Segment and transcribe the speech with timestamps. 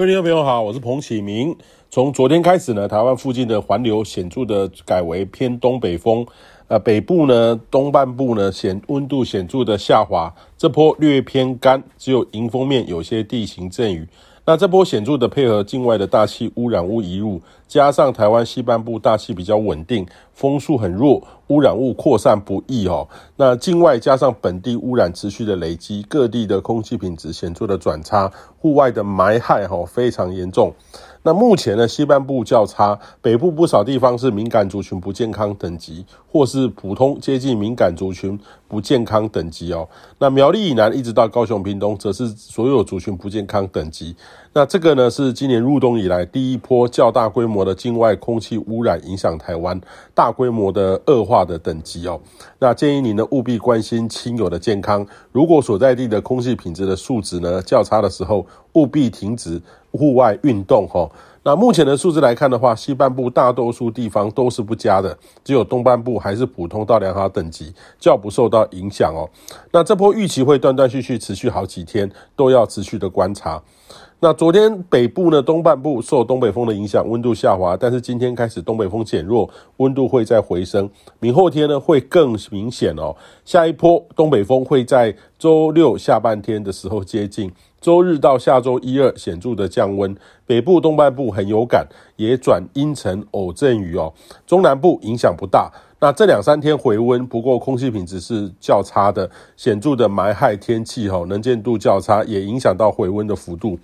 [0.00, 1.54] 各位听众朋友好，我是彭启明。
[1.90, 6.24] 从昨天开始呢，台湾附近的环流显著的改为偏东北风，
[6.68, 14.08] 呃，北部呢东半部呢显温度显著的下滑，这波略偏干，只有迎风面有些地形阵雨。
[14.46, 23.06] 那这波显著的配合境外的大气污染物移入，加上台湾西半部大气比较稳定，风速很弱，污染物扩散不易哦。
[23.36, 30.72] 那境外加上本地污染持续的累积，各地的空气品质显著的转差，户外的霾害哈非常严重。
[31.22, 39.86] 那目前呢，西半部较差，北部不少地方是敏感族群不健康等级，或是普通接近敏感族群不健康等级哦。
[40.18, 44.16] 那苗栗以南一直到高雄、屏东，则是所有族群不健康等级。
[44.54, 49.78] 那这个呢，是今年入冬以来第一波较大规模的境外空气污染影响台湾，
[50.14, 52.20] 大规模的恶化的等级哦。
[52.58, 59.60] 那建议您呢务必关心亲友的健康，如果所在地的空气品质的数值呢较差的时候，务必停止
[59.92, 61.10] 户外运动哈。
[61.42, 69.28] 那目前的数字来看的话，西半部大多数地方都是不佳的，只有东半部还是普通到良好等级，较不受到影响哦。
[69.72, 73.62] 那这波预期会断断续续持续好几天，都要持续的观察。
[74.22, 79.48] 那昨天北部呢，东半部受东北风的影响，温度下滑，但是今天开始东北风减弱，
[79.78, 80.90] 温度会再回升。
[81.20, 83.16] 明后天呢会更明显哦。
[83.46, 87.50] 下一波东北风会在周六下半天的时候接近，
[87.80, 90.14] 周日到下周一二显著的降温。
[90.46, 94.12] 北部东半部很有感，也转阴沉偶阵雨哦。
[94.46, 95.72] 中南部影响不大。
[96.00, 103.78] 那这两三天回温，不过空气品质是较差的，显著的霾害天气哦，能见度较差，也影响到回温的幅度。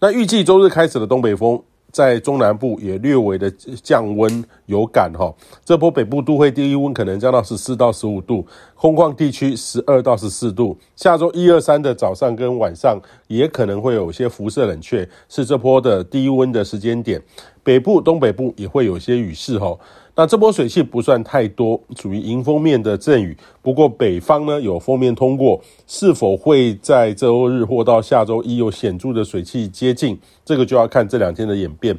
[0.00, 3.50] 那预计周日开始的东北风，在中南部也略微的
[3.82, 5.34] 降温有感哈。
[5.64, 10.76] 这波北部都会低温可能降到十四到十五度，空旷地区十二到十四度。
[10.96, 17.20] 下周一二三的早上跟晚上也可能会有些辐射冷却，是这波的低温的时间点。
[17.62, 19.78] 北部、东北部也会有些雨势哈。
[20.16, 23.36] 那这波水汽不算太多，属于迎风面的阵雨。
[23.62, 30.18] 不过北方呢有锋面通过，是否会在这周日或到下周一有显著的水汽接近？
[30.44, 31.96] 这个就要看这两天的演变。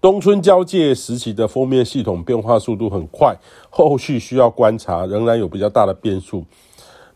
[0.00, 3.34] 冬春交界时期的锋面系统变化速度很快，
[3.70, 6.44] 后续需要观察，仍然有比较大的变数。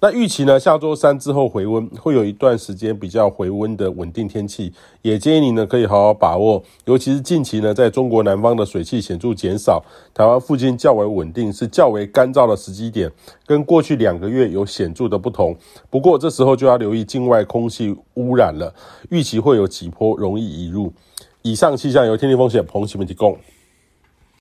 [0.00, 4.72] 那预期呢，下周三之后回温，会有一段时间比较回温的稳定天气，
[5.03, 13.10] 也建议你呢可以好好把握，尤其是近期呢，在中国南方的水汽显著减少，台湾附近较为稳定，是较为干燥的时机点，
[13.44, 15.56] 跟过去两个月有显著的不同。
[15.91, 18.72] 不过这时候就要留意境外空气污染了，
[19.10, 20.92] 预期会有几波容易移入。
[21.42, 23.37] 以上气象由天气风险彭启明提供。